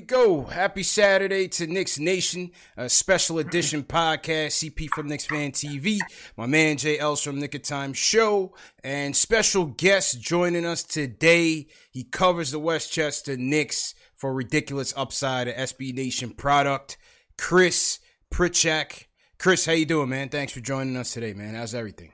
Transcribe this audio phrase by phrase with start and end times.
[0.00, 0.44] We go.
[0.44, 4.52] Happy Saturday to Knicks Nation, a special edition podcast.
[4.52, 5.98] CP from Knicks Fan TV,
[6.38, 11.66] my man Jay Els from Nick of Time Show, and special guest joining us today.
[11.90, 16.96] He covers the Westchester Knicks for Ridiculous Upside, a SB Nation product.
[17.36, 17.98] Chris
[18.32, 19.04] Priczak.
[19.38, 20.30] Chris, how you doing, man?
[20.30, 21.54] Thanks for joining us today, man.
[21.56, 22.12] How's everything?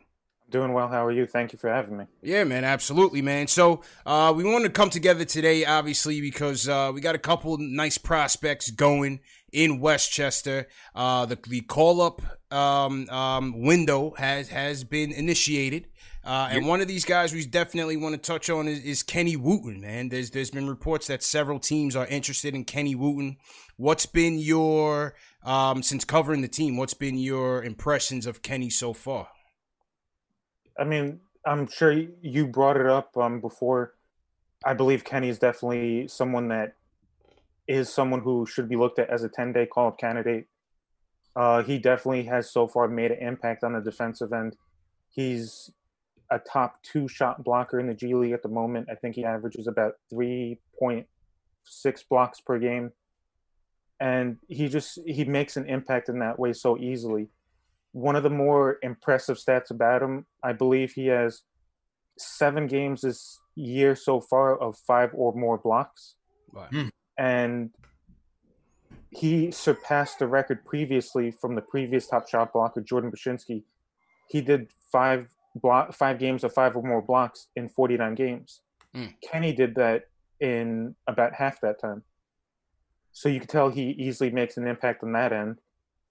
[0.48, 0.86] Doing well.
[0.89, 1.27] How are you?
[1.27, 2.05] Thank you for having me.
[2.22, 3.48] Yeah, man, absolutely, man.
[3.48, 7.58] So uh, we wanted to come together today, obviously, because uh, we got a couple
[7.58, 9.20] nice prospects going
[9.52, 10.68] in Westchester.
[10.95, 15.89] Uh, the the call up um, um, window has has been initiated.
[16.23, 19.36] Uh, and one of these guys we definitely want to touch on is, is Kenny
[19.36, 20.08] Wooten, man.
[20.08, 23.36] There's there's been reports that several teams are interested in Kenny Wooten.
[23.77, 25.14] What's been your
[25.45, 26.77] um, since covering the team?
[26.77, 29.29] What's been your impressions of Kenny so far?
[30.79, 31.92] I mean, I'm sure
[32.23, 33.95] you brought it up um, before.
[34.64, 36.75] I believe Kenny is definitely someone that
[37.69, 40.47] is someone who should be looked at as a 10 day call up candidate.
[41.35, 44.57] Uh, he definitely has so far made an impact on the defensive end.
[45.11, 45.70] He's
[46.31, 48.89] a top two shot blocker in the G League at the moment.
[48.91, 51.07] I think he averages about 3.6
[52.09, 52.92] blocks per game.
[54.01, 57.29] And he just he makes an impact in that way so easily
[57.96, 61.40] one of the more impressive stats about him, I believe he has
[62.18, 66.17] seven games this year so far of five or more blocks.
[66.52, 66.68] Wow.
[67.17, 67.70] And
[69.08, 73.62] he surpassed the record previously from the previous top shot blocker, Jordan Bachynski.
[74.29, 78.61] He did five block five games of five or more blocks in 49 games.
[78.95, 79.14] Mm.
[79.23, 80.08] Kenny did that
[80.40, 82.02] in about half that time.
[83.12, 85.61] So you can tell he easily makes an impact on that end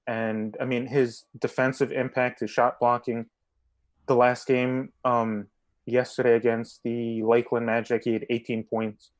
[0.07, 3.25] and I mean his defensive impact, his shot blocking.
[4.07, 5.47] The last game um,
[5.85, 9.11] yesterday against the Lakeland Magic, he had 18 points.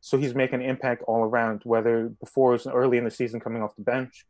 [0.00, 1.62] So he's making an impact all around.
[1.64, 4.26] Whether before it was early in the season coming off the bench,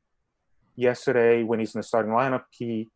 [0.76, 2.90] yesterday when he's in the starting lineup, he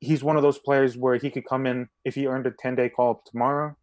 [0.00, 2.74] he's one of those players where he could come in if he earned a 10
[2.74, 3.76] day call up tomorrow,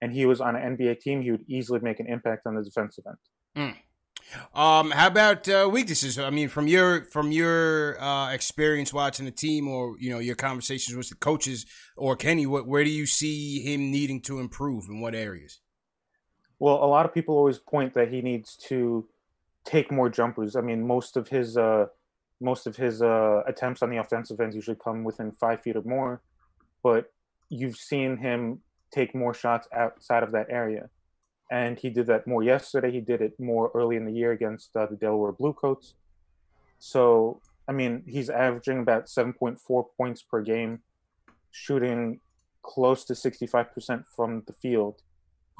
[0.00, 2.62] and he was on an NBA team, he would easily make an impact on the
[2.62, 3.16] defensive end.
[3.56, 3.76] Mm.
[4.54, 6.18] Um, how about uh, weaknesses?
[6.18, 10.34] I mean, from your from your uh, experience watching the team, or you know your
[10.34, 14.84] conversations with the coaches or Kenny, what where do you see him needing to improve
[14.88, 15.60] in what areas?
[16.58, 19.06] Well, a lot of people always point that he needs to
[19.64, 20.56] take more jumpers.
[20.56, 21.86] I mean, most of his uh,
[22.40, 25.82] most of his uh, attempts on the offensive end usually come within five feet or
[25.82, 26.22] more,
[26.82, 27.12] but
[27.48, 28.60] you've seen him
[28.92, 30.88] take more shots outside of that area
[31.50, 32.90] and he did that more yesterday.
[32.90, 35.94] He did it more early in the year against uh, the Delaware Bluecoats.
[36.78, 40.80] So, I mean, he's averaging about 7.4 points per game,
[41.50, 42.20] shooting
[42.62, 45.02] close to 65% from the field.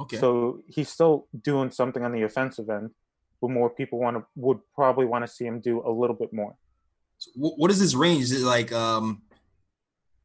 [0.00, 0.16] Okay.
[0.16, 2.90] So he's still doing something on the offensive end,
[3.40, 6.32] but more people want to would probably want to see him do a little bit
[6.32, 6.56] more.
[7.18, 8.24] So what is his range?
[8.24, 9.22] Is it like um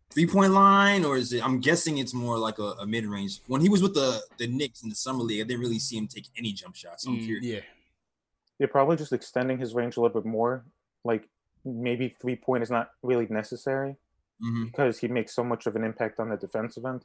[0.10, 1.46] three point line, or is it?
[1.46, 3.42] I'm guessing it's more like a, a mid range.
[3.48, 5.98] When he was with the the Knicks in the summer league, I didn't really see
[5.98, 7.04] him take any jump shots.
[7.04, 7.46] So I'm Mm, curious.
[7.46, 7.60] yeah.
[8.58, 10.66] They're probably just extending his range a little bit more.
[11.04, 11.28] Like
[11.66, 13.96] maybe three point is not really necessary
[14.42, 14.66] Mhm.
[14.68, 17.04] because he makes so much of an impact on the defensive end,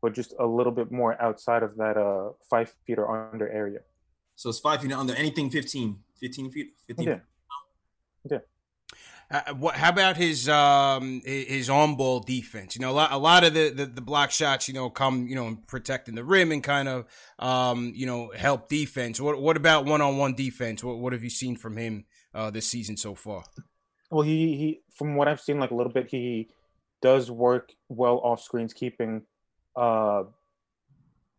[0.00, 3.80] but just a little bit more outside of that uh five feet or under area.
[4.36, 7.06] So it's five feet under anything 15, 15 feet, 15.
[7.08, 7.20] Yeah.
[8.30, 8.38] Yeah.
[9.28, 9.74] Uh, what?
[9.74, 12.76] How about his um his on ball defense?
[12.76, 15.26] You know, a lot, a lot of the, the the block shots, you know, come
[15.26, 17.06] you know protecting the rim and kind of
[17.40, 19.20] um you know help defense.
[19.20, 20.84] What what about one on one defense?
[20.84, 23.42] What what have you seen from him uh this season so far?
[24.10, 26.48] Well, he he from what I've seen, like a little bit, he
[27.02, 29.22] does work well off screens, keeping
[29.74, 30.22] uh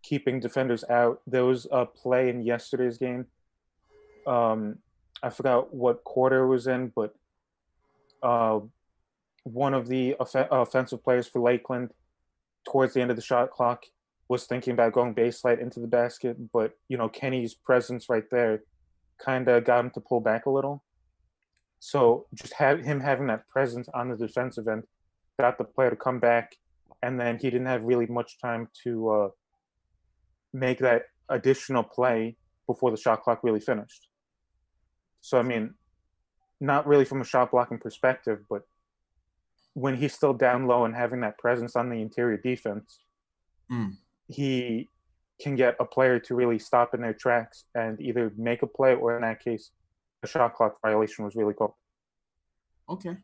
[0.03, 1.21] keeping defenders out.
[1.25, 3.27] There was a play in yesterday's game.
[4.25, 4.79] Um,
[5.23, 7.15] I forgot what quarter it was in, but
[8.23, 8.59] uh,
[9.43, 11.91] one of the off- offensive players for Lakeland,
[12.69, 13.83] towards the end of the shot clock,
[14.29, 18.63] was thinking about going baseline into the basket, but you know Kenny's presence right there
[19.23, 20.83] kind of got him to pull back a little.
[21.79, 24.83] So just have him having that presence on the defensive end
[25.39, 26.55] got the player to come back,
[27.03, 29.29] and then he didn't have really much time to uh,
[30.53, 32.35] make that additional play
[32.65, 34.07] before the shot clock really finished.
[35.21, 35.73] So I mean,
[36.59, 38.61] not really from a shot blocking perspective, but
[39.73, 42.99] when he's still down low and having that presence on the interior defense,
[43.71, 43.97] Mm.
[44.27, 44.89] he
[45.41, 48.95] can get a player to really stop in their tracks and either make a play
[48.95, 49.71] or in that case,
[50.23, 51.73] a shot clock violation was really called.
[52.89, 53.17] Okay.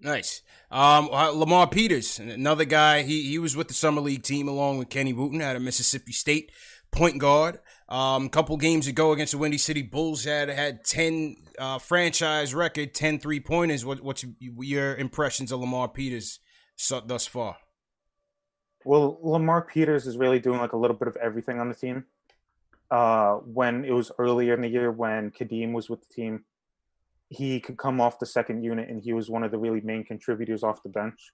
[0.00, 0.42] Nice.
[0.70, 3.02] Um, uh, Lamar Peters, another guy.
[3.02, 6.12] He he was with the summer league team along with Kenny Wooten out of Mississippi
[6.12, 6.50] State,
[6.90, 7.60] point guard.
[7.90, 12.54] Um, a couple games ago against the Windy City Bulls, had had ten uh, franchise
[12.54, 13.84] record, 10 three pointers.
[13.84, 16.38] What what's your impressions of Lamar Peters
[16.76, 17.56] so, thus far?
[18.84, 22.04] Well, Lamar Peters is really doing like a little bit of everything on the team.
[22.90, 26.44] Uh, when it was earlier in the year when Kadeem was with the team,
[27.28, 30.02] he could come off the second unit and he was one of the really main
[30.04, 31.32] contributors off the bench.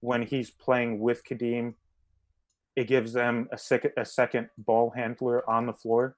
[0.00, 1.74] When he's playing with Kadeem,
[2.76, 6.16] it gives them a second a second ball handler on the floor,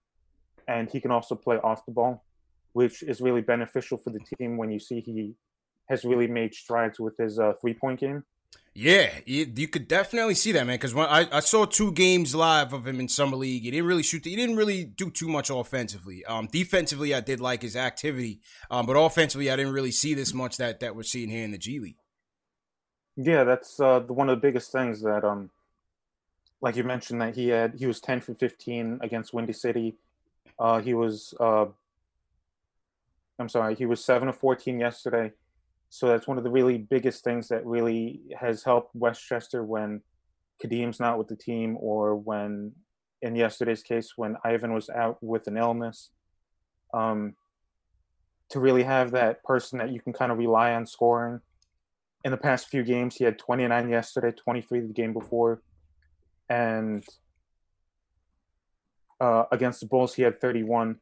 [0.69, 2.25] and he can also play off the ball,
[2.73, 5.35] which is really beneficial for the team when you see he
[5.89, 8.25] has really made strides with his uh, three point game.
[8.77, 10.75] Yeah, you, you could definitely see that, man.
[10.75, 13.87] Because when I, I saw two games live of him in summer league, he didn't
[13.87, 14.25] really shoot.
[14.25, 16.25] He didn't really do too much offensively.
[16.25, 18.41] Um, defensively, I did like his activity,
[18.71, 21.53] um, but offensively, I didn't really see this much that that we're seeing here in
[21.53, 21.99] the G League.
[23.17, 25.51] Yeah, that's uh, the, one of the biggest things that, um,
[26.65, 27.75] like you mentioned, that he had.
[27.79, 29.97] He was ten for fifteen against Windy City.
[30.59, 31.35] Uh, he was.
[31.39, 31.67] Uh,
[33.39, 35.33] I'm sorry, he was seven of fourteen yesterday.
[35.91, 40.01] So that's one of the really biggest things that really has helped Westchester when
[40.59, 42.73] Kadeem's not with the team, or when,
[43.21, 46.09] in yesterday's case, when Ivan was out with an illness.
[46.95, 47.35] Um,
[48.51, 51.41] to really have that person that you can kind of rely on scoring
[52.25, 53.17] in the past few games.
[53.17, 55.61] He had 29 yesterday, 23 the game before,
[56.49, 57.05] and
[59.21, 60.97] uh, against the Bulls he had 31.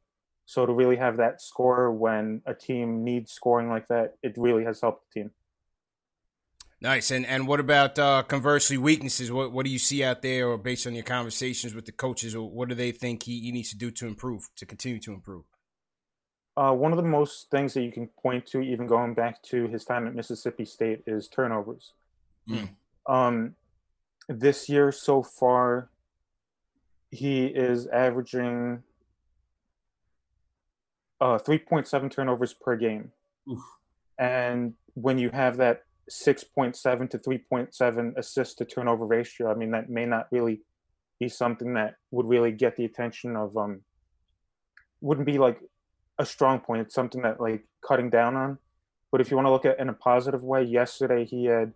[0.45, 4.65] So to really have that score when a team needs scoring like that, it really
[4.65, 5.31] has helped the team.
[6.81, 7.13] Nice.
[7.13, 9.31] And and what about uh, conversely weaknesses?
[9.31, 12.35] What what do you see out there, or based on your conversations with the coaches,
[12.35, 15.13] or what do they think he, he needs to do to improve, to continue to
[15.13, 15.45] improve?
[16.57, 19.69] Uh, one of the most things that you can point to, even going back to
[19.69, 21.93] his time at Mississippi State, is turnovers.
[22.51, 22.69] Mm.
[23.09, 23.55] Um,
[24.33, 25.91] this year so far,
[27.11, 28.83] he is averaging
[31.21, 33.13] uh, 3.7 turnovers per game.
[33.49, 33.63] Oof.
[34.19, 39.89] And when you have that 6.7 to 3.7 assist to turnover ratio, I mean, that
[39.89, 40.63] may not really
[41.21, 43.83] be something that would really get the attention of, um,
[45.01, 45.61] wouldn't be like
[46.19, 46.83] a strong point.
[46.83, 48.59] It's something that like cutting down on.
[49.11, 51.73] But if you want to look at it in a positive way, yesterday he had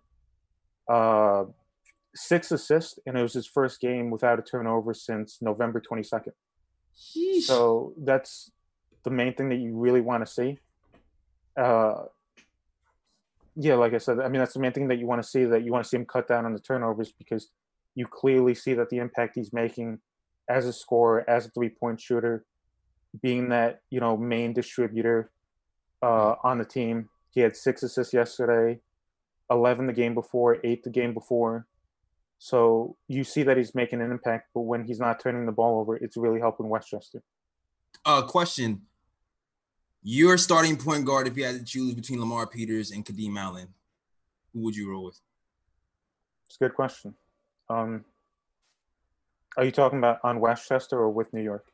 [0.89, 1.45] uh,
[2.17, 6.31] six assists, and it was his first game without a turnover since November 22nd.
[6.97, 7.43] Sheesh.
[7.43, 8.51] So that's
[9.03, 10.59] the main thing that you really want to see.
[11.55, 12.05] Uh,
[13.55, 15.45] yeah, like I said, I mean that's the main thing that you want to see.
[15.45, 17.49] That you want to see him cut down on the turnovers because
[17.95, 19.99] you clearly see that the impact he's making
[20.49, 22.45] as a scorer, as a three-point shooter,
[23.21, 25.31] being that you know main distributor
[26.03, 27.09] uh, on the team.
[27.31, 28.79] He had six assists yesterday,
[29.49, 31.65] eleven the game before, eight the game before.
[32.39, 35.79] So you see that he's making an impact, but when he's not turning the ball
[35.79, 37.23] over, it's really helping Westchester.
[38.05, 38.81] uh, question.
[40.03, 43.67] Your starting point guard, if you had to choose between Lamar Peters and Kadeem Allen,
[44.53, 45.19] who would you roll with?
[46.45, 47.15] It's a good question.
[47.69, 48.05] Um,
[49.57, 51.65] are you talking about on Westchester or with New York?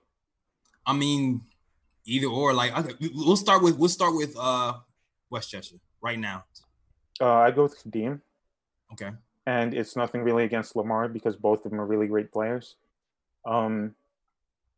[0.86, 1.42] I mean,
[2.06, 2.54] either or.
[2.54, 2.74] Like,
[3.14, 4.74] we'll start with we'll start with uh
[5.30, 6.46] Westchester right now?
[7.22, 8.22] Uh, I go with Kadeem.
[8.94, 9.12] Okay.
[9.46, 12.76] And it's nothing really against Lamar because both of them are really great players.
[13.46, 13.96] Um,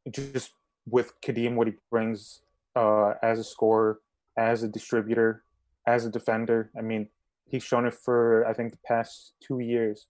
[0.10, 0.52] just
[0.90, 2.42] with Kadeem, what he brings
[2.76, 4.00] uh, as a scorer,
[4.38, 5.44] as a distributor,
[5.86, 6.72] as a defender.
[6.78, 7.08] I mean,
[7.48, 10.08] he's shown it for I think the past two years,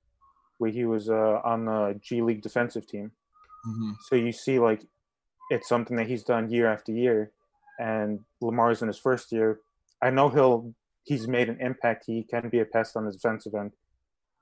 [0.57, 3.11] where he was uh, on the G League defensive team.
[3.67, 3.91] Mm-hmm.
[4.07, 4.81] So you see, like,
[5.49, 7.31] it's something that he's done year after year,
[7.79, 9.59] and Lamar's in his first year.
[10.01, 12.05] I know he'll he's made an impact.
[12.07, 13.71] He can be a pest on the defensive end,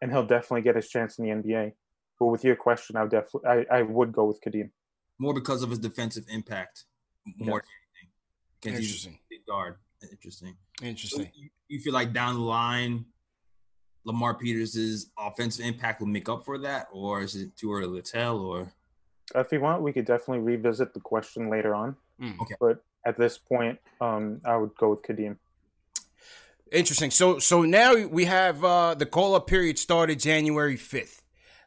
[0.01, 1.73] and he'll definitely get his chance in the NBA.
[2.19, 4.69] But with your question, I would definitely I, I would go with Kadeem.
[5.19, 6.85] More because of his defensive impact,
[7.38, 7.65] more Yes.
[7.65, 8.12] than anything.
[8.62, 9.19] 'Cause he's a Interesting.
[9.47, 9.75] guard.
[10.12, 10.55] Interesting.
[10.79, 11.31] So Interesting.
[11.35, 13.05] you, you feel like down the line,
[14.05, 18.12] Lamar Peters' offensive impact will make up for that, or is it too early to
[18.12, 18.39] tell?
[18.39, 18.73] Or
[19.35, 21.95] If you want, we could definitely revisit the question later on.
[22.21, 22.39] Mm.
[22.41, 22.55] Okay.
[22.59, 25.38] But at this point, um, I would go with Kadeem.
[26.73, 27.11] Interesting.
[27.11, 31.21] So so now we have uh, the call up period started January fifth.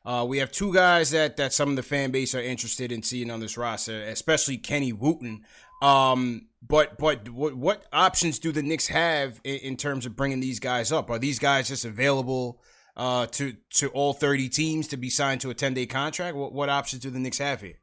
[0.04, 3.04] Uh, we have two guys that that some of the fan base are interested in
[3.04, 5.44] seeing on this roster, especially Kenny Wooten.
[5.80, 10.40] Um, but but what what options do the Knicks have in, in terms of bringing
[10.40, 11.08] these guys up?
[11.08, 12.60] Are these guys just available
[12.96, 16.36] uh, to to all thirty teams to be signed to a ten day contract?
[16.36, 17.78] What what options do the Knicks have here?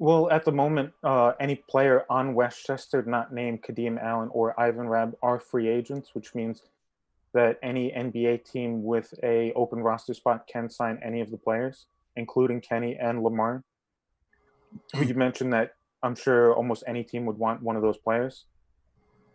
[0.00, 4.88] Well, at the moment, uh, any player on Westchester not named Kadeem Allen or Ivan
[4.88, 6.62] Rabb are free agents, which means
[7.34, 11.86] that any NBA team with a open roster spot can sign any of the players,
[12.14, 13.64] including Kenny and Lamar.
[14.94, 18.44] you mentioned that I'm sure almost any team would want one of those players,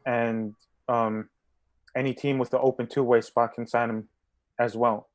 [0.05, 0.55] and
[0.87, 1.29] um,
[1.93, 4.07] any team with the open two-way spot can sign him
[4.57, 5.09] as well.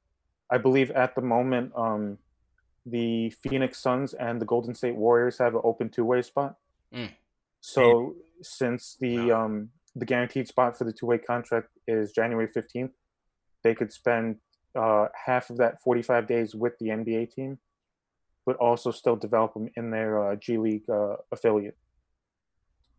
[0.50, 1.72] I believe at the moment.
[1.74, 2.18] Um,
[2.90, 6.56] the Phoenix Suns and the Golden State Warriors have an open two-way spot.
[6.94, 7.10] Mm.
[7.60, 12.92] So since the um, the guaranteed spot for the two-way contract is January fifteenth,
[13.62, 14.36] they could spend
[14.74, 17.58] uh, half of that forty-five days with the NBA team,
[18.46, 21.76] but also still develop them in their uh, G League uh, affiliate.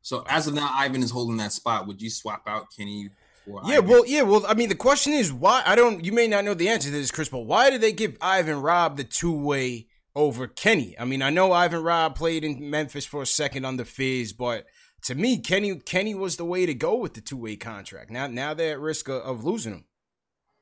[0.01, 1.87] so as of now, Ivan is holding that spot.
[1.87, 3.09] Would you swap out Kenny
[3.49, 3.89] for Yeah, Ivan?
[3.89, 5.63] well, yeah, well, I mean, the question is why?
[5.65, 6.03] I don't.
[6.05, 8.61] You may not know the answer to this, Chris, but why did they give Ivan
[8.61, 10.95] Rabb the two way over Kenny?
[10.99, 14.65] I mean, I know Ivan Rabb played in Memphis for a second under Fizz, but
[15.03, 18.11] to me, Kenny Kenny was the way to go with the two way contract.
[18.11, 19.85] Now, now they're at risk of, of losing him.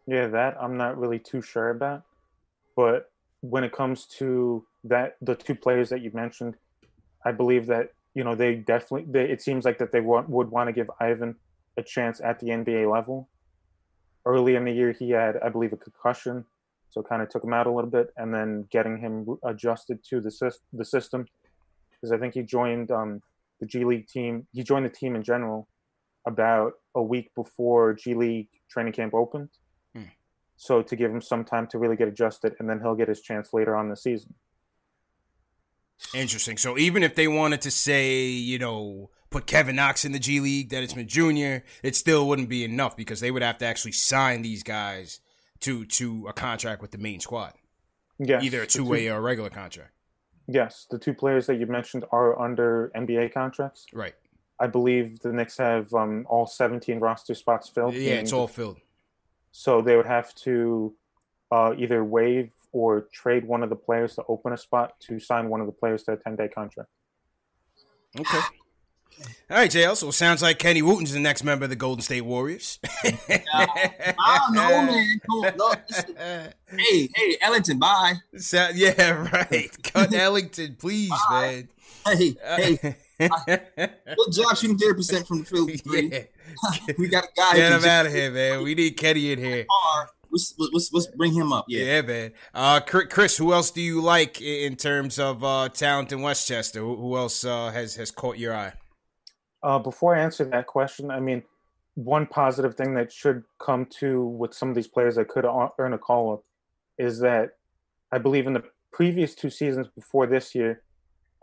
[0.08, 2.03] Yeah, that I'm not really too sure about.
[2.75, 3.10] But
[3.41, 6.56] when it comes to that, the two players that you mentioned,
[7.25, 9.12] I believe that you know they definitely.
[9.12, 11.36] They, it seems like that they want, would want to give Ivan
[11.77, 13.29] a chance at the NBA level.
[14.25, 16.46] Early in the year, he had, I believe, a concussion,
[16.89, 20.19] so kind of took him out a little bit, and then getting him adjusted to
[20.19, 21.25] the the system,
[21.91, 23.22] because I think he joined um,
[23.60, 24.48] the G League team.
[24.53, 25.67] He joined the team in general
[26.25, 29.50] about a week before G League training camp opened.
[30.57, 33.22] So to give him some time to really get adjusted, and then he'll get his
[33.22, 34.34] chance later on the season.
[36.13, 36.57] Interesting.
[36.57, 40.39] So even if they wanted to say, you know, put Kevin Knox in the G
[40.39, 43.91] League, Dennis Smith Jr., it still wouldn't be enough because they would have to actually
[43.91, 45.19] sign these guys
[45.62, 47.53] to to a contract with the main squad,
[48.19, 49.91] Yes, either a two way or a regular contract.
[50.48, 53.86] Yes, the two players that you mentioned are under NBA contracts.
[53.91, 54.15] Right.
[54.60, 57.93] I believe the Knicks have um, all 17 roster spots filled.
[57.93, 58.79] Yeah, it's all filled.
[59.51, 60.96] So they would have to
[61.51, 65.50] uh, either waive or trade one of the players to open a spot to sign
[65.50, 66.89] one of the players to a 10 day contract.
[68.19, 68.39] Okay.
[69.50, 69.95] All right, JL.
[69.95, 72.79] So it sounds like Kenny Wooten's the next member of the Golden State Warriors.
[73.03, 75.21] I don't know, man.
[75.57, 76.15] Look, listen.
[76.77, 78.15] hey, hey, Ellington, bye.
[78.38, 79.69] So- yeah, right.
[79.83, 81.69] Cut Ellington, please, man.
[82.05, 85.71] Hey, hey, good job shooting thirty percent from the field.
[85.86, 86.24] Yeah.
[86.97, 87.55] We got a guy.
[87.57, 88.63] Get him out of here, man.
[88.63, 89.65] We need Kenny in here.
[90.31, 91.65] Let's, let's, let's bring him up.
[91.67, 92.01] Yeah, Yeah.
[92.03, 92.31] man.
[92.53, 96.79] Uh, Chris, who else do you like in terms of uh, talent in Westchester?
[96.79, 98.74] Who, who else uh, has has caught your eye?
[99.64, 101.44] Uh, before I answer that question, I mean,
[101.96, 105.46] one positive thing that should come to with some of these players that could
[105.80, 106.44] earn a call up
[107.00, 107.58] is that
[108.12, 110.82] I believe in the previous two seasons before this year,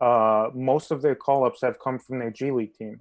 [0.00, 3.00] uh, most of their call ups have come from their G League team.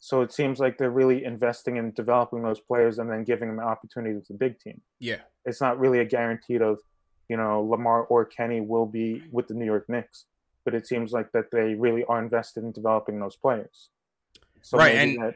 [0.00, 3.58] So it seems like they're really investing in developing those players and then giving them
[3.58, 4.80] an opportunity with the big team.
[5.00, 6.78] Yeah, It's not really a guaranteed of,
[7.28, 10.26] you know, Lamar or Kenny will be with the New York Knicks,
[10.64, 13.90] but it seems like that they really are invested in developing those players.
[14.62, 15.34] So Right, and- that,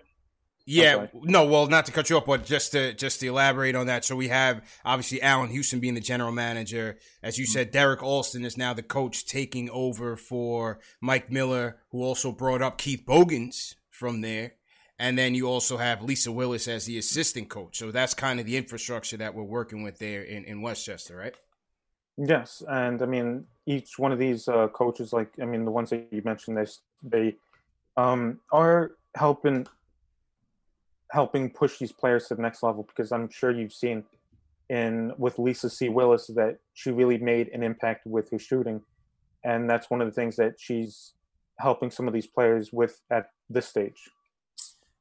[0.65, 1.07] yeah.
[1.13, 4.05] No, well, not to cut you off, but just to just to elaborate on that.
[4.05, 7.73] So we have obviously Allan Houston being the general manager, as you said.
[7.73, 12.79] Derrick Alston is now the coach, taking over for Mike Miller, who also brought up
[12.79, 14.53] Keith Bogans from there.
[14.99, 17.77] and then you also have Lisa Willis as the assistant coach.
[17.77, 21.35] So that's kind of the infrastructure that we're working with there in, in Westchester, right?
[22.17, 25.91] Yes, and I mean each one of these uh, coaches, like I mean the ones
[25.91, 26.67] that you mentioned, they
[27.03, 27.37] they
[27.97, 29.67] um, are helping
[31.11, 34.03] helping push these players to the next level because I'm sure you've seen
[34.71, 35.91] in with Lisa C.
[35.91, 38.81] Willis that she really made an impact with her shooting,
[39.45, 41.13] and that's one of the things that she's
[41.59, 44.09] helping some of these players with at this stage.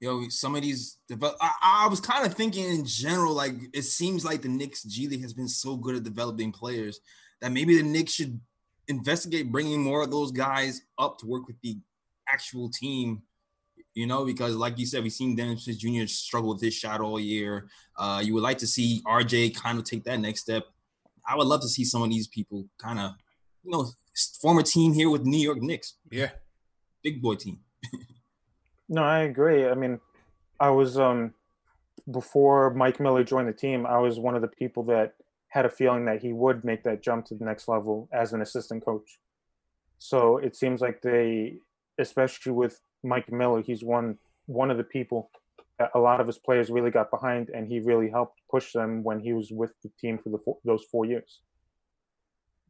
[0.01, 1.38] Yo, some of these develop.
[1.39, 5.08] I, I was kind of thinking in general, like it seems like the Knicks G
[5.08, 7.00] League has been so good at developing players
[7.39, 8.39] that maybe the Knicks should
[8.88, 11.77] investigate bringing more of those guys up to work with the
[12.27, 13.22] actual team
[13.93, 16.05] you know, because like you said, we've seen Dennis Smith Jr.
[16.07, 17.67] struggle with his shot all year.
[17.98, 20.63] Uh, you would like to see RJ kind of take that next step.
[21.27, 23.12] I would love to see some of these people kind of,
[23.63, 23.88] you know,
[24.41, 25.98] form a team here with New York Knicks.
[26.12, 26.29] Yeah.
[27.03, 27.60] Big boy team.
[28.89, 29.67] no, I agree.
[29.67, 30.00] I mean,
[30.60, 31.33] I was um
[32.10, 35.13] before Mike Miller joined the team, I was one of the people that
[35.50, 38.41] had a feeling that he would make that jump to the next level as an
[38.41, 39.19] assistant coach.
[39.98, 41.57] So it seems like they,
[42.00, 45.31] especially with Mike Miller, he's one one of the people
[45.79, 49.03] that a lot of his players really got behind, and he really helped push them
[49.03, 51.41] when he was with the team for the four, those four years.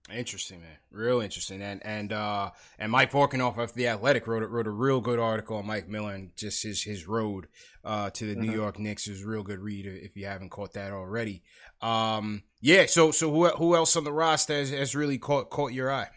[0.10, 0.78] Interesting, man.
[0.90, 1.62] Real interesting.
[1.62, 5.58] And and uh and Mike Vorkunov of the Athletic wrote wrote a real good article
[5.58, 7.48] on Mike Miller and just his his road
[7.86, 8.42] uh to the mm-hmm.
[8.42, 11.44] New York Knicks is real good read if you haven't caught that already.
[11.82, 15.72] Um yeah, so so who who else on the roster has, has really caught caught
[15.72, 16.10] your eye?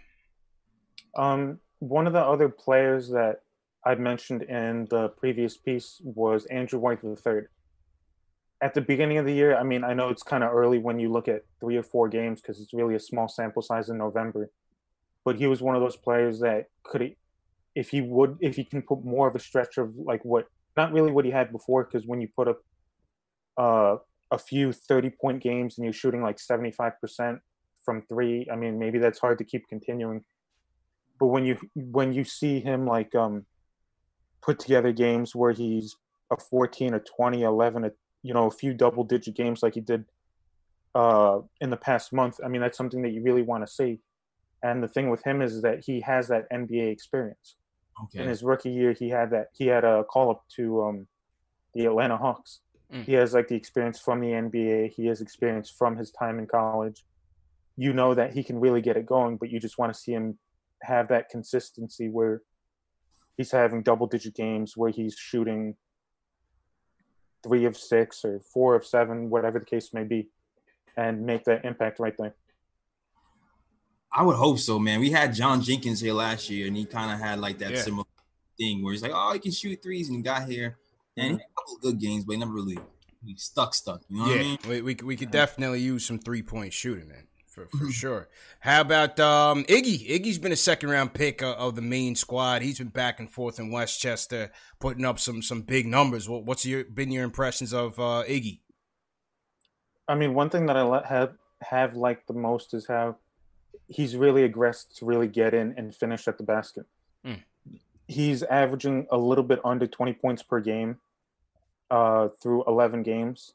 [1.14, 3.42] Um one of the other players that
[3.86, 7.42] I mentioned in the previous piece was Andrew White III.
[8.62, 10.98] At the beginning of the year, I mean, I know it's kind of early when
[10.98, 13.98] you look at three or four games because it's really a small sample size in
[13.98, 14.50] November,
[15.24, 17.14] but he was one of those players that could,
[17.74, 20.46] if he would, if he can put more of a stretch of like what,
[20.78, 22.60] not really what he had before, because when you put up
[23.58, 23.96] uh,
[24.30, 27.38] a few 30 point games and you're shooting like 75%
[27.84, 30.24] from three, I mean, maybe that's hard to keep continuing.
[31.20, 33.46] But when you when you see him like um
[34.44, 35.96] put together games where he's
[36.30, 37.90] a 14, a 20, 11, a,
[38.22, 40.04] you know, a few double digit games like he did
[40.94, 42.38] uh, in the past month.
[42.44, 44.00] I mean, that's something that you really want to see.
[44.62, 47.56] And the thing with him is that he has that NBA experience.
[48.04, 48.22] Okay.
[48.22, 49.48] In his rookie year, he had that.
[49.52, 51.06] He had a call up to um,
[51.74, 52.60] the Atlanta Hawks.
[52.92, 53.04] Mm.
[53.04, 54.92] He has like the experience from the NBA.
[54.92, 57.04] He has experience from his time in college.
[57.76, 60.12] You know that he can really get it going, but you just want to see
[60.12, 60.38] him
[60.82, 62.42] have that consistency where
[63.36, 65.76] he's having double digit games where he's shooting
[67.42, 70.28] three of six or four of seven, whatever the case may be,
[70.96, 72.34] and make that impact right there.
[74.12, 75.00] I would hope so, man.
[75.00, 77.82] We had John Jenkins here last year, and he kind of had like that yeah.
[77.82, 78.04] similar
[78.56, 80.78] thing where he's like, "Oh, he can shoot threes," and he got here,
[81.16, 81.36] and mm-hmm.
[81.36, 82.78] he had a couple of good games, but he never really
[83.24, 84.02] he stuck, stuck.
[84.08, 84.58] You know yeah, I mean?
[84.68, 87.90] we, we we could definitely use some three point shooting, man for, for mm-hmm.
[87.90, 88.28] sure.
[88.60, 90.10] How about um, Iggy?
[90.10, 92.62] Iggy's been a second round pick uh, of the main squad.
[92.62, 96.28] He's been back and forth in Westchester, putting up some some big numbers.
[96.28, 98.60] What, what's your been your impressions of uh, Iggy?
[100.08, 103.16] I mean, one thing that I have have liked the most is how
[103.88, 106.86] he's really aggressive to really get in and finish at the basket.
[107.24, 107.42] Mm.
[108.08, 110.98] He's averaging a little bit under 20 points per game
[111.90, 113.52] uh, through 11 games.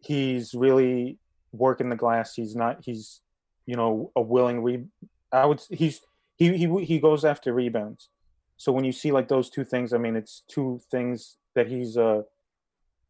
[0.00, 1.18] He's really
[1.52, 2.34] working the glass.
[2.34, 2.78] He's not.
[2.84, 3.20] He's
[3.66, 4.84] you know a willing re.
[5.32, 5.60] I would.
[5.70, 6.00] He's
[6.36, 8.08] he he he goes after rebounds.
[8.56, 11.96] So when you see like those two things, I mean, it's two things that he's
[11.96, 12.22] uh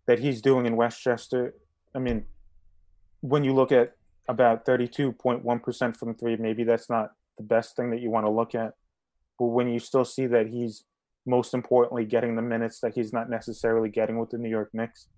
[0.07, 1.55] that he's doing in Westchester.
[1.95, 2.27] I mean,
[3.21, 3.95] when you look at
[4.29, 8.55] about 32.1% from three, maybe that's not the best thing that you want to look
[8.55, 8.75] at.
[9.39, 10.85] But when you still see that he's
[11.27, 15.09] most importantly getting the minutes that he's not necessarily getting with the New York Knicks,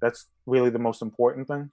[0.00, 1.70] that's really the most important thing.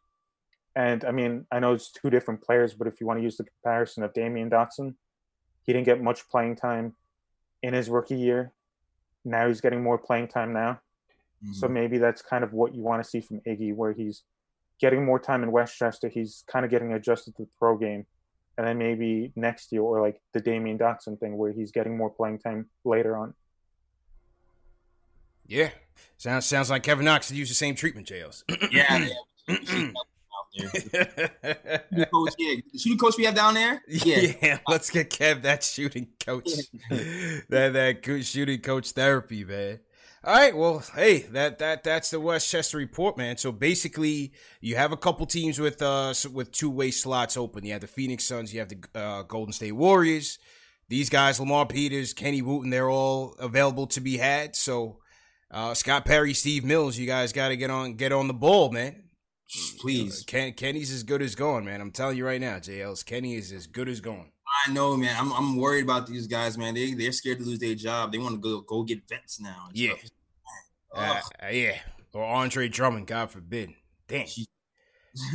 [0.75, 3.37] And I mean, I know it's two different players, but if you want to use
[3.37, 4.95] the comparison of Damyean Dotson,
[5.63, 6.95] he didn't get much playing time
[7.61, 8.51] in his rookie year.
[9.23, 10.81] Now he's getting more playing time now.
[11.43, 11.53] Mm-hmm.
[11.53, 14.23] So maybe that's kind of what you want to see from Iggy, where he's
[14.79, 16.09] getting more time in Westchester.
[16.09, 18.05] He's kind of getting adjusted to the pro game.
[18.57, 22.09] And then maybe next year, or like the Damyean Dotson thing, where he's getting more
[22.09, 23.33] playing time later on.
[25.47, 25.69] Yeah.
[26.17, 28.43] Sounds sounds like Kevin Knox could use the same treatment, Jails.
[28.71, 29.07] yeah,
[29.47, 29.91] yeah.
[30.91, 32.05] there.
[32.11, 32.55] coach, yeah.
[32.71, 33.81] The shooting coach we have down there.
[33.87, 36.49] Yeah, yeah let's get Kev that shooting coach,
[36.89, 39.79] that that shooting coach therapy, man.
[40.25, 43.37] All right, well, hey, that that that's the Westchester report, man.
[43.37, 47.65] So basically, you have a couple teams with uh with two way slots open.
[47.65, 50.39] You have the Phoenix Suns, you have the uh, Golden State Warriors.
[50.89, 54.55] These guys, Lamar Peters, Kenny Wooten, they're all available to be had.
[54.55, 54.99] So
[55.51, 58.71] uh, Scott Perry, Steve Mills, you guys got to get on get on the ball,
[58.71, 59.02] man.
[59.79, 61.81] Please, Ken, Kenny's as good as going, man.
[61.81, 64.31] I'm telling you right now, JL's Kenny is as good as going.
[64.65, 65.15] I know, man.
[65.17, 66.73] I'm I'm worried about these guys, man.
[66.73, 68.11] They they're scared to lose their job.
[68.11, 69.69] They want to go go get vets now.
[69.73, 69.93] Yeah,
[70.93, 71.77] uh, uh, yeah,
[72.13, 73.73] or Andre Drummond, God forbid.
[74.07, 74.27] Damn,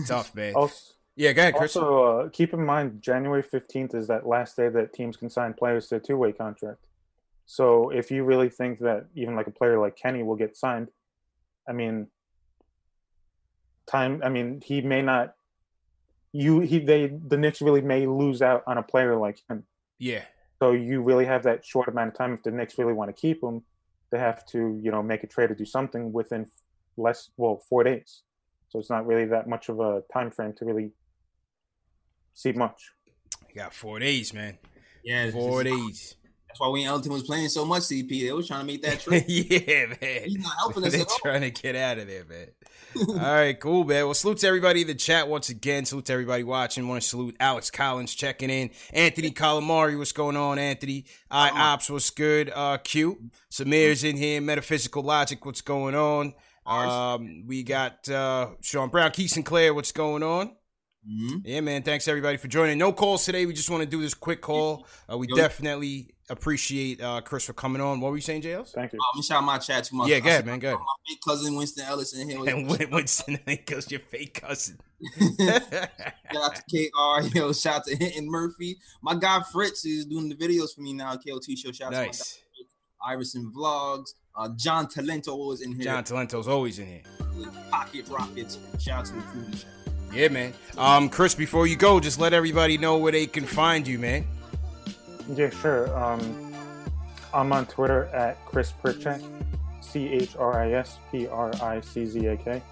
[0.06, 0.54] tough man.
[0.56, 1.76] Also, yeah, go ahead, Chris.
[1.76, 5.52] Also, uh, keep in mind January 15th is that last day that teams can sign
[5.52, 6.86] players to a two-way contract.
[7.44, 10.90] So if you really think that even like a player like Kenny will get signed,
[11.68, 12.06] I mean,
[13.88, 14.20] time.
[14.24, 15.34] I mean, he may not.
[16.32, 19.64] You he they the Knicks really may lose out on a player like him.
[19.98, 20.24] Yeah.
[20.60, 22.34] So you really have that short amount of time.
[22.34, 23.62] If the Knicks really want to keep him,
[24.10, 26.46] they have to you know make a trade or do something within
[26.96, 28.22] less well four days.
[28.68, 30.90] So it's not really that much of a time frame to really
[32.34, 32.90] see much.
[33.48, 34.58] You got four days, man.
[35.02, 36.16] Yeah, four days.
[36.48, 39.00] That's why when Ellington was playing so much, CP, they was trying to make that
[39.02, 39.24] trade.
[39.28, 40.24] yeah, man.
[40.24, 41.18] He's not helping us They're at all.
[41.22, 42.48] trying to get out of there, man.
[43.08, 44.06] all right, cool, man.
[44.06, 45.84] Well, salute to everybody in the chat once again.
[45.84, 46.88] Salute to everybody watching.
[46.88, 48.70] Want to salute Alex Collins checking in.
[48.94, 51.04] Anthony Calamari, what's going on, Anthony?
[51.30, 52.50] I Ops, what's good?
[52.54, 53.30] Uh, Q.
[53.52, 54.40] Samir's in here.
[54.40, 56.32] Metaphysical Logic, what's going on?
[56.66, 60.52] Um, we got uh, Sean Brown, Keith Sinclair, what's going on?
[61.08, 61.42] Mhm.
[61.44, 61.82] Yeah, man.
[61.82, 62.76] Thanks everybody for joining.
[62.78, 63.46] No calls today.
[63.46, 64.86] We just want to do this quick call.
[65.10, 65.36] Uh, we Yo.
[65.36, 68.00] definitely appreciate uh, Chris for coming on.
[68.00, 68.72] What were you saying, JLs?
[68.72, 68.98] Thank you.
[69.02, 70.58] Oh, let me shout out my chat to my Yeah, go ahead, man.
[70.58, 70.78] Go ahead.
[70.78, 72.38] My big cousin Winston Ellis in here.
[72.48, 74.78] And Win- Winston goes your fake cousin.
[75.38, 78.78] Shout out to KR, yo, shout out to Hinton Murphy.
[79.00, 81.12] My guy Fritz is doing the videos for me now.
[81.12, 81.70] KOT show.
[81.70, 82.18] Shout out nice.
[82.18, 82.64] to my
[83.08, 84.14] guy Iverson Vlogs.
[84.36, 85.84] Uh, John Talento was in here.
[85.84, 87.02] John Talento's always in here.
[87.70, 88.58] Pocket Rockets.
[88.80, 89.44] Shout out to the crew.
[89.44, 89.66] in the chat.
[90.12, 90.52] Yeah, man.
[90.76, 94.26] Um, Chris, before you go, just let everybody know where they can find you, man.
[95.28, 95.96] Yeah, sure.
[95.96, 96.54] Um,
[97.34, 99.22] I'm on Twitter at Chris Priczak,
[99.80, 102.62] C H R I S P R I C Z A K.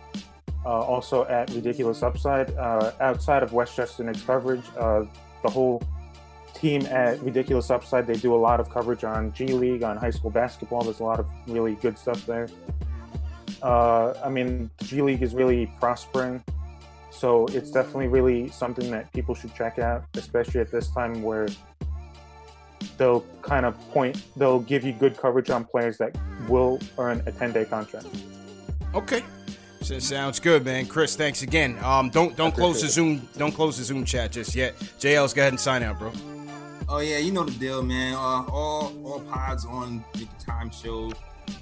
[0.64, 2.51] Uh, also at Ridiculous Upside.
[2.57, 5.05] Uh, outside of Westchester Knicks coverage, uh,
[5.42, 5.83] the whole
[6.55, 10.11] team at Ridiculous Upside, they do a lot of coverage on G League, on high
[10.11, 10.83] school basketball.
[10.83, 12.49] There's a lot of really good stuff there.
[13.62, 16.42] Uh, I mean, G League is really prospering.
[17.11, 21.47] So it's definitely really something that people should check out, especially at this time where
[22.99, 26.17] they'll kind of point, they'll give you good coverage on players that
[26.49, 28.07] will earn a 10 day contract.
[28.95, 29.23] Okay.
[29.83, 30.87] So, sounds good, man.
[30.87, 31.79] Chris, thanks again.
[31.85, 34.77] Um, don't don't close the appreciate Zoom don't close the Zoom chat just yet.
[34.99, 36.11] JL's go ahead and sign out, bro.
[36.89, 38.15] Oh yeah, you know the deal, man.
[38.15, 41.12] Uh, all all pods on the Time Show.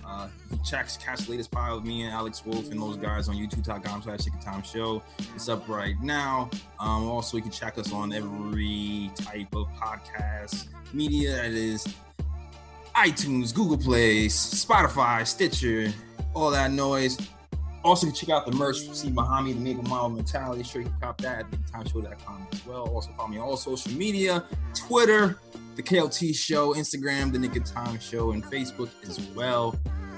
[0.07, 2.97] Uh, you can check catch the latest pile of me and Alex Wolf and those
[2.97, 5.03] guys on YouTube.com slash Chicken Time Show.
[5.35, 6.51] It's up right now.
[6.79, 11.87] Um, also, you can check us on every type of podcast media that is
[12.95, 15.93] iTunes, Google Play, Spotify, Stitcher,
[16.35, 17.19] all that noise.
[17.85, 18.79] Also, check out the merch.
[18.93, 20.63] See Muhammad, the Nigga Model Mentality.
[20.63, 22.89] Sure, you can cop that at BigTimeShow.com as well.
[22.89, 24.45] Also, follow me on all social media
[24.75, 25.39] Twitter,
[25.77, 29.77] The KLT Show, Instagram, The Nick of Time Show, and Facebook as well.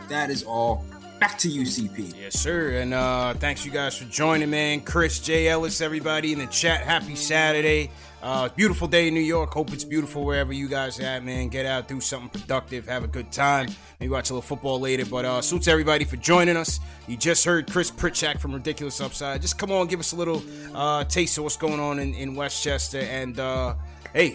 [0.09, 0.85] That is all.
[1.18, 2.14] Back to you, CP.
[2.14, 2.72] Yes, sir.
[2.76, 4.83] And uh, thanks you guys for joining, man.
[4.83, 5.48] Chris, J.
[5.48, 6.83] Ellis, everybody in the chat.
[6.83, 7.90] Happy Saturday.
[8.22, 9.52] Uh, beautiful day in New York.
[9.52, 11.48] Hope it's beautiful wherever you guys at, man.
[11.48, 13.68] Get out, do something productive, have a good time.
[14.00, 15.05] Maybe watch a little football later.
[15.05, 16.81] But uh, to everybody for joining us.
[17.07, 19.42] You just heard Chris Priczak from Ridiculous Upside.
[19.42, 20.42] Just come on, give us a little
[20.74, 23.00] uh, taste of what's going on in, in Westchester.
[23.00, 23.74] And uh,
[24.12, 24.35] hey,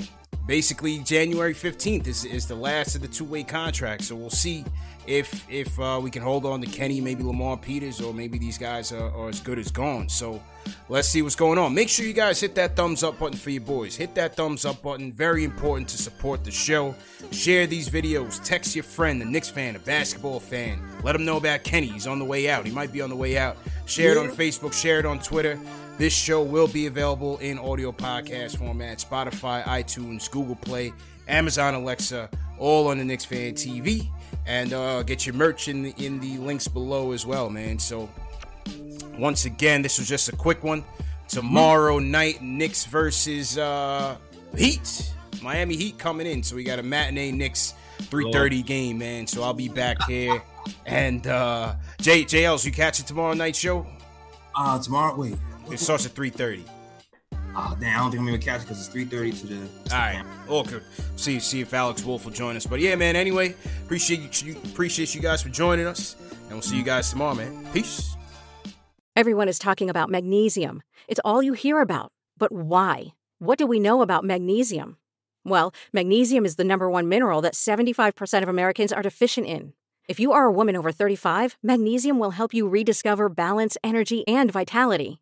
[0.51, 4.03] basically January 15th is, is the last of the two-way contract.
[4.03, 4.65] So we'll see
[5.07, 8.57] if if uh, we can hold on to Kenny, maybe Lamar Peters, or maybe these
[8.57, 10.09] guys are, are as good as gone.
[10.09, 10.43] So
[10.89, 11.73] let's see what's going on.
[11.73, 13.95] Make sure you guys hit that thumbs up button for your boys.
[13.95, 15.13] Hit that thumbs up button.
[15.13, 16.93] Very important to support the show.
[17.31, 18.43] Share these videos.
[18.43, 20.81] Text your friend, the Knicks fan, a basketball fan.
[21.01, 21.87] Let them know about Kenny.
[21.87, 22.65] He's on the way out.
[22.65, 23.55] He might be on the way out.
[23.85, 24.73] Share it on Facebook.
[24.73, 25.57] Share it on Twitter.
[26.01, 30.93] This show will be available in audio podcast format, Spotify, iTunes, Google Play,
[31.27, 34.09] Amazon Alexa, all on the Knicks Fan TV.
[34.47, 37.77] And uh, get your merch in the, in the links below as well, man.
[37.77, 38.09] So
[39.19, 40.83] once again, this was just a quick one.
[41.27, 44.17] Tomorrow night, Knicks versus uh,
[44.57, 45.13] Heat.
[45.43, 49.27] Miami Heat coming in, so we got a matinee Knicks 3:30 game, man.
[49.27, 50.41] So I'll be back here.
[50.87, 53.85] And uh, J JLs, you catch it tomorrow night show?
[54.55, 55.35] Uh, tomorrow, wait.
[55.71, 56.63] It starts at 3:30.
[57.53, 59.55] Oh, damn, I don't think I'm going to catch it because it's 3.30 to the...
[59.93, 60.83] All right, all good.
[61.17, 62.65] See see if Alex Wolf will join us.
[62.65, 63.17] But yeah, man.
[63.17, 67.35] Anyway, appreciate you appreciate you guys for joining us, and we'll see you guys tomorrow,
[67.35, 67.67] man.
[67.73, 68.15] Peace.
[69.17, 70.81] Everyone is talking about magnesium.
[71.09, 72.13] It's all you hear about.
[72.37, 73.13] But why?
[73.39, 74.97] What do we know about magnesium?
[75.43, 79.73] Well, magnesium is the number one mineral that 75% of Americans are deficient in.
[80.07, 84.51] If you are a woman over 35, magnesium will help you rediscover balance, energy, and
[84.51, 85.21] vitality.